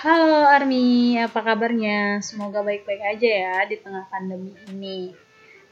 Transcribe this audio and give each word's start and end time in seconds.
Halo 0.00 0.48
Army, 0.48 1.20
apa 1.20 1.44
kabarnya? 1.44 2.24
Semoga 2.24 2.64
baik-baik 2.64 3.04
aja 3.04 3.28
ya 3.28 3.56
di 3.68 3.76
tengah 3.76 4.08
pandemi 4.08 4.56
ini. 4.72 5.12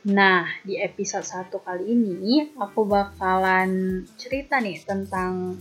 Nah, 0.04 0.44
di 0.68 0.76
episode 0.76 1.24
1 1.24 1.48
kali 1.56 1.96
ini 1.96 2.52
aku 2.60 2.84
bakalan 2.84 4.04
cerita 4.20 4.60
nih 4.60 4.84
tentang 4.84 5.56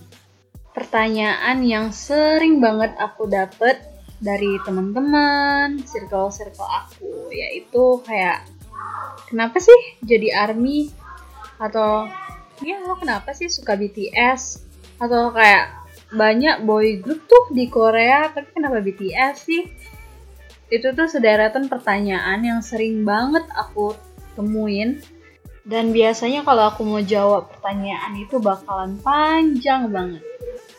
pertanyaan 0.76 1.64
yang 1.64 1.96
sering 1.96 2.60
banget 2.60 2.92
aku 3.00 3.32
dapet 3.32 3.80
dari 4.20 4.60
teman-teman, 4.68 5.80
circle-circle 5.88 6.68
aku, 6.68 7.32
yaitu 7.32 8.04
kayak 8.04 8.44
kenapa 9.32 9.64
sih 9.64 9.80
jadi 10.04 10.44
ARMY 10.44 10.92
atau 11.56 12.04
ya 12.60 12.84
lo 12.84 13.00
kenapa 13.00 13.32
sih 13.32 13.48
suka 13.48 13.80
BTS 13.80 14.60
atau 15.00 15.32
kayak 15.32 15.77
banyak 16.08 16.64
boy 16.64 17.04
group 17.04 17.28
tuh 17.28 17.52
di 17.52 17.68
Korea 17.68 18.32
tapi 18.32 18.56
kenapa 18.56 18.80
BTS 18.80 19.36
sih? 19.44 19.64
Itu 20.68 20.92
tuh 20.96 21.08
sederetan 21.08 21.72
pertanyaan 21.72 22.44
yang 22.44 22.60
sering 22.64 23.04
banget 23.04 23.48
aku 23.56 23.96
temuin. 24.36 25.00
Dan 25.68 25.92
biasanya 25.92 26.48
kalau 26.48 26.72
aku 26.72 26.88
mau 26.88 27.04
jawab 27.04 27.52
pertanyaan 27.52 28.16
itu 28.16 28.40
bakalan 28.40 28.96
panjang 29.04 29.92
banget. 29.92 30.24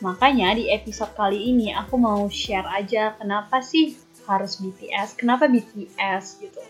Makanya 0.01 0.57
di 0.57 0.73
episode 0.73 1.13
kali 1.13 1.53
ini 1.53 1.77
aku 1.77 2.01
mau 2.01 2.25
share 2.33 2.65
aja 2.65 3.13
kenapa 3.21 3.61
sih 3.61 4.01
harus 4.25 4.61
BTS 4.61 5.17
kenapa 5.21 5.45
BTS 5.45 6.25
gitu. 6.41 6.61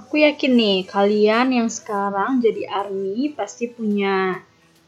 Aku 0.00 0.20
yakin 0.20 0.52
nih 0.56 0.78
kalian 0.88 1.52
yang 1.52 1.68
sekarang 1.72 2.40
jadi 2.40 2.68
ARMY 2.68 3.36
pasti 3.36 3.68
punya 3.68 4.40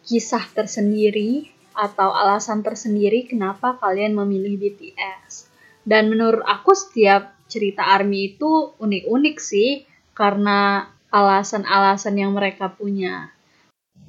kisah 0.02 0.42
tersendiri 0.52 1.52
atau 1.72 2.12
alasan 2.12 2.60
tersendiri 2.60 3.26
kenapa 3.26 3.76
kalian 3.80 4.16
memilih 4.16 4.56
BTS. 4.60 5.48
Dan 5.82 6.12
menurut 6.12 6.44
aku 6.46 6.76
setiap 6.76 7.34
cerita 7.50 7.84
ARMY 7.92 8.36
itu 8.36 8.72
unik-unik 8.78 9.36
sih 9.42 9.84
karena 10.14 10.88
alasan-alasan 11.12 12.16
yang 12.16 12.32
mereka 12.32 12.72
punya. 12.72 13.28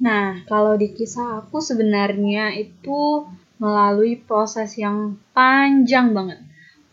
Nah, 0.00 0.42
kalau 0.48 0.74
di 0.74 0.90
kisah 0.96 1.44
aku 1.44 1.60
sebenarnya 1.60 2.56
itu 2.56 3.28
melalui 3.58 4.18
proses 4.18 4.74
yang 4.80 5.20
panjang 5.36 6.12
banget. 6.12 6.40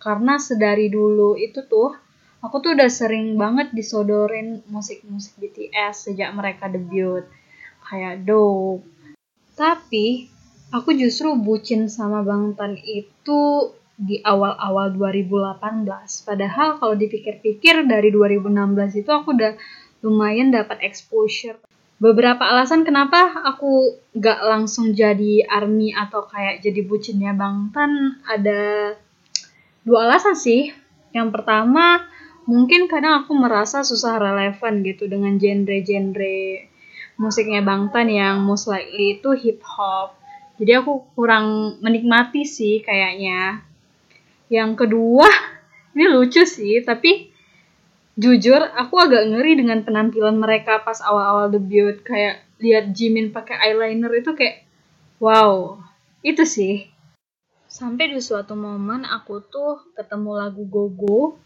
Karena 0.01 0.41
sedari 0.41 0.89
dulu 0.89 1.37
itu 1.37 1.61
tuh 1.65 1.93
aku 2.41 2.55
tuh 2.63 2.73
udah 2.73 2.89
sering 2.89 3.37
banget 3.37 3.69
disodorin 3.75 4.65
musik-musik 4.69 5.37
BTS 5.37 6.09
sejak 6.09 6.29
mereka 6.33 6.67
debut. 6.67 7.25
Kayak 7.85 8.23
Dope. 8.25 8.87
Tapi 9.51 10.30
aku 10.71 10.95
justru 10.95 11.35
bucin 11.35 11.91
sama 11.91 12.23
Bang 12.23 12.55
Tan 12.55 12.79
itu 12.79 13.71
di 13.99 14.17
awal-awal 14.23 14.95
2018. 14.97 15.85
Padahal 16.25 16.81
kalau 16.81 16.95
dipikir-pikir 16.97 17.85
dari 17.85 18.09
2016 18.09 19.03
itu 19.03 19.11
aku 19.11 19.35
udah 19.35 19.53
lumayan 20.01 20.49
dapat 20.49 20.81
exposure. 20.81 21.59
Beberapa 22.01 22.41
alasan 22.41 22.81
kenapa 22.81 23.45
aku 23.45 24.01
gak 24.17 24.41
langsung 24.41 24.97
jadi 24.97 25.45
army 25.45 25.93
atau 25.93 26.25
kayak 26.25 26.65
jadi 26.65 26.81
bucinnya 26.81 27.37
Bang 27.37 27.69
Tan 27.69 28.17
ada 28.25 28.95
dua 29.85 30.09
alasan 30.09 30.33
sih. 30.33 30.73
Yang 31.13 31.29
pertama, 31.37 32.01
mungkin 32.49 32.89
kadang 32.89 33.21
aku 33.21 33.37
merasa 33.37 33.85
susah 33.85 34.17
relevan 34.17 34.81
gitu 34.81 35.05
dengan 35.05 35.37
genre-genre 35.37 36.65
musiknya 37.21 37.61
Bang 37.61 37.93
Tan 37.93 38.09
yang 38.09 38.41
most 38.41 38.65
likely 38.65 39.21
itu 39.21 39.37
hip 39.37 39.61
hop 39.61 40.20
jadi 40.61 40.85
aku 40.85 41.17
kurang 41.17 41.77
menikmati 41.81 42.45
sih 42.45 42.85
kayaknya. 42.85 43.65
Yang 44.45 44.85
kedua, 44.85 45.25
ini 45.97 46.05
lucu 46.05 46.45
sih, 46.45 46.85
tapi 46.85 47.33
jujur 48.13 48.61
aku 48.77 49.01
agak 49.01 49.25
ngeri 49.25 49.57
dengan 49.57 49.81
penampilan 49.81 50.37
mereka 50.37 50.85
pas 50.85 51.01
awal-awal 51.01 51.49
debut. 51.49 52.05
Kayak 52.05 52.45
lihat 52.61 52.93
Jimin 52.93 53.33
pakai 53.33 53.57
eyeliner 53.57 54.13
itu 54.13 54.37
kayak 54.37 54.61
wow, 55.17 55.81
itu 56.21 56.45
sih. 56.45 56.85
Sampai 57.65 58.13
di 58.13 58.21
suatu 58.21 58.53
momen 58.53 59.01
aku 59.01 59.41
tuh 59.41 59.81
ketemu 59.97 60.45
lagu 60.45 60.61
Gogo 60.69 61.41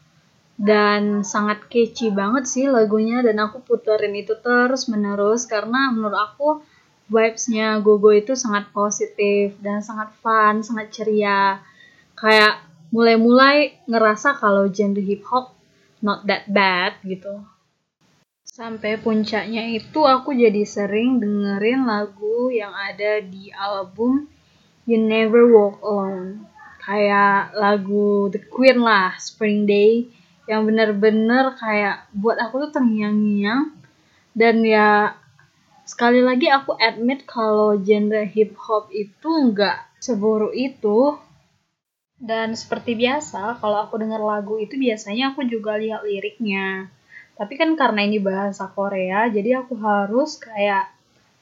dan 0.60 1.24
sangat 1.24 1.72
catchy 1.72 2.12
banget 2.12 2.52
sih 2.52 2.68
lagunya 2.68 3.24
dan 3.24 3.40
aku 3.40 3.64
puterin 3.64 4.16
itu 4.16 4.36
terus 4.44 4.92
menerus 4.92 5.48
karena 5.48 5.92
menurut 5.92 6.20
aku 6.20 6.50
vibes-nya 7.10 7.80
Gogo 7.82 8.10
itu 8.10 8.34
sangat 8.34 8.70
positif 8.74 9.58
dan 9.62 9.82
sangat 9.86 10.14
fun, 10.20 10.66
sangat 10.66 10.90
ceria. 10.94 11.62
Kayak 12.18 12.66
mulai-mulai 12.90 13.78
ngerasa 13.86 14.38
kalau 14.40 14.70
genre 14.72 15.02
hip 15.02 15.22
hop 15.28 15.54
not 16.02 16.26
that 16.26 16.46
bad 16.50 16.98
gitu. 17.06 17.44
Sampai 18.46 18.96
puncaknya 18.96 19.68
itu 19.68 20.00
aku 20.08 20.32
jadi 20.32 20.64
sering 20.64 21.20
dengerin 21.20 21.84
lagu 21.84 22.48
yang 22.54 22.72
ada 22.72 23.20
di 23.20 23.52
album 23.52 24.32
You 24.88 25.02
Never 25.02 25.44
Walk 25.50 25.84
Alone. 25.84 26.48
Kayak 26.80 27.58
lagu 27.58 28.30
The 28.32 28.46
Queen 28.46 28.80
lah, 28.80 29.18
Spring 29.18 29.66
Day 29.66 30.08
yang 30.46 30.70
bener-bener 30.70 31.58
kayak 31.58 32.06
buat 32.14 32.38
aku 32.38 32.70
tuh 32.70 32.72
terngiang-ngiang 32.78 33.74
dan 34.38 34.62
ya 34.62 35.18
sekali 35.86 36.20
lagi 36.20 36.50
aku 36.50 36.74
admit 36.76 37.24
kalau 37.30 37.78
genre 37.78 38.26
hip 38.26 38.58
hop 38.58 38.90
itu 38.90 39.30
nggak 39.54 40.02
seburuk 40.02 40.52
itu. 40.52 41.16
Dan 42.16 42.58
seperti 42.58 42.98
biasa 42.98 43.60
kalau 43.62 43.86
aku 43.86 44.02
dengar 44.02 44.24
lagu 44.24 44.58
itu 44.58 44.76
biasanya 44.80 45.36
aku 45.36 45.46
juga 45.46 45.78
lihat 45.78 46.02
liriknya. 46.02 46.90
Tapi 47.36 47.54
kan 47.60 47.76
karena 47.78 48.02
ini 48.08 48.18
bahasa 48.18 48.72
Korea 48.72 49.30
jadi 49.30 49.62
aku 49.62 49.76
harus 49.78 50.42
kayak 50.42 50.90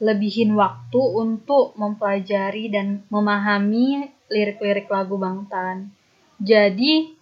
lebihin 0.04 0.58
waktu 0.60 1.00
untuk 1.00 1.78
mempelajari 1.80 2.68
dan 2.68 3.08
memahami 3.08 4.12
lirik-lirik 4.28 4.92
lagu 4.92 5.16
Bangtan. 5.16 5.94
Jadi 6.42 7.14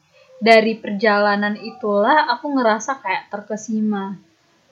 dari 0.42 0.74
perjalanan 0.80 1.54
itulah 1.60 2.32
aku 2.34 2.50
ngerasa 2.58 2.98
kayak 3.04 3.30
terkesima. 3.30 4.18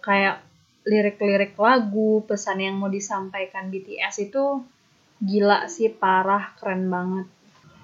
Kayak 0.02 0.49
lirik-lirik 0.88 1.60
lagu, 1.60 2.24
pesan 2.24 2.64
yang 2.64 2.80
mau 2.80 2.88
disampaikan 2.88 3.68
BTS 3.68 4.32
itu 4.32 4.64
gila 5.20 5.68
sih, 5.68 5.92
parah, 5.92 6.56
keren 6.56 6.88
banget. 6.88 7.28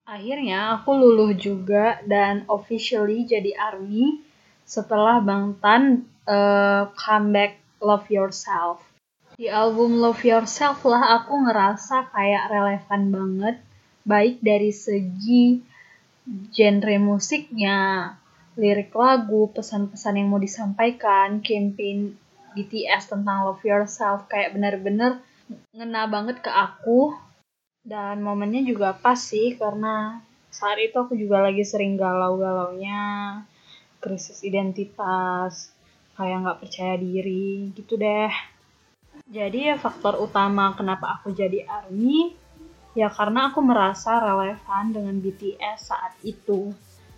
Akhirnya 0.06 0.78
aku 0.80 0.94
luluh 0.94 1.34
juga 1.34 2.00
dan 2.06 2.46
officially 2.46 3.26
jadi 3.26 3.58
ARMY 3.58 4.22
setelah 4.62 5.18
Bang 5.20 5.58
Tan 5.58 6.06
uh, 6.30 6.94
comeback 6.94 7.58
Love 7.82 8.08
Yourself. 8.14 8.86
Di 9.36 9.52
album 9.52 10.00
Love 10.00 10.24
Yourself 10.24 10.86
lah 10.88 11.22
aku 11.22 11.36
ngerasa 11.50 12.14
kayak 12.14 12.48
relevan 12.54 13.02
banget, 13.12 13.56
baik 14.06 14.40
dari 14.40 14.72
segi 14.72 15.60
genre 16.54 16.98
musiknya, 16.98 18.14
lirik 18.56 18.96
lagu, 18.96 19.52
pesan-pesan 19.52 20.22
yang 20.22 20.32
mau 20.32 20.40
disampaikan, 20.40 21.44
campaign 21.44 22.16
BTS 22.56 23.12
tentang 23.12 23.46
Love 23.46 23.64
Yourself. 23.68 24.26
Kayak 24.32 24.56
bener-bener 24.56 25.20
ngena 25.76 26.08
banget 26.08 26.40
ke 26.40 26.50
aku. 26.50 27.14
Dan 27.86 28.26
momennya 28.26 28.66
juga 28.66 28.98
pas 28.98 29.20
sih 29.20 29.54
karena 29.60 30.24
saat 30.50 30.82
itu 30.82 30.98
aku 30.98 31.14
juga 31.14 31.44
lagi 31.44 31.62
sering 31.62 32.00
galau-galaunya. 32.00 33.44
Krisis 34.02 34.42
identitas 34.42 35.76
kayak 36.16 36.48
nggak 36.48 36.60
percaya 36.64 36.96
diri 36.96 37.76
gitu 37.76 38.00
deh. 38.00 38.32
Jadi 39.28 39.72
ya 39.72 39.76
faktor 39.76 40.20
utama 40.20 40.72
kenapa 40.76 41.20
aku 41.20 41.32
jadi 41.36 41.68
ARMY 41.68 42.36
ya 42.96 43.12
karena 43.12 43.52
aku 43.52 43.60
merasa 43.60 44.24
relevan 44.24 44.96
dengan 44.96 45.16
BTS 45.20 45.92
saat 45.92 46.16
itu. 46.24 46.72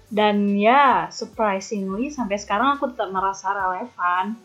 Dan 0.08 0.56
ya 0.56 1.12
surprisingly 1.14 2.10
sampai 2.10 2.40
sekarang 2.40 2.80
aku 2.80 2.90
tetap 2.92 3.12
merasa 3.12 3.52
relevan 3.54 4.40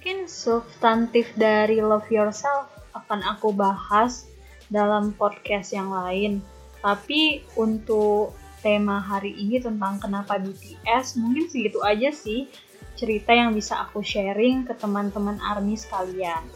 Mungkin 0.00 0.32
substantif 0.32 1.28
dari 1.36 1.76
Love 1.84 2.08
Yourself 2.08 2.72
akan 2.96 3.20
aku 3.20 3.52
bahas 3.52 4.24
dalam 4.72 5.12
podcast 5.12 5.76
yang 5.76 5.92
lain. 5.92 6.40
Tapi 6.80 7.44
untuk 7.52 8.32
tema 8.64 8.96
hari 8.96 9.36
ini 9.36 9.60
tentang 9.60 10.00
kenapa 10.00 10.40
BTS, 10.40 11.20
mungkin 11.20 11.52
segitu 11.52 11.84
aja 11.84 12.08
sih 12.16 12.48
cerita 12.96 13.36
yang 13.36 13.52
bisa 13.52 13.76
aku 13.76 14.00
sharing 14.00 14.64
ke 14.64 14.72
teman-teman 14.72 15.36
ARMY 15.36 15.76
sekalian. 15.76 16.48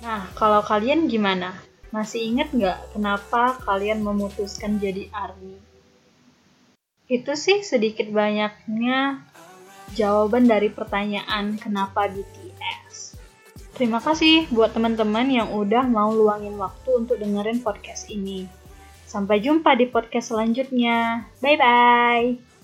Nah, 0.00 0.32
kalau 0.32 0.64
kalian 0.64 1.04
gimana? 1.04 1.52
Masih 1.92 2.24
inget 2.24 2.48
nggak 2.48 2.96
kenapa 2.96 3.60
kalian 3.60 4.00
memutuskan 4.00 4.80
jadi 4.80 5.12
ARMY? 5.12 5.60
Itu 7.12 7.36
sih 7.36 7.60
sedikit 7.60 8.08
banyaknya 8.08 9.20
jawaban 9.92 10.48
dari 10.48 10.72
pertanyaan 10.72 11.60
kenapa 11.60 12.08
BTS. 12.08 12.45
Terima 13.76 14.00
kasih 14.00 14.48
buat 14.48 14.72
teman-teman 14.72 15.28
yang 15.28 15.52
udah 15.52 15.84
mau 15.84 16.08
luangin 16.08 16.56
waktu 16.56 16.96
untuk 16.96 17.20
dengerin 17.20 17.60
podcast 17.60 18.08
ini. 18.08 18.48
Sampai 19.04 19.44
jumpa 19.44 19.76
di 19.76 19.84
podcast 19.84 20.32
selanjutnya. 20.32 21.28
Bye 21.44 21.60
bye. 21.60 22.55